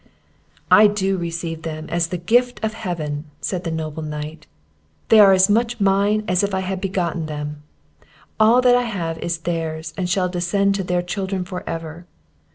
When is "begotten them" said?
6.81-7.61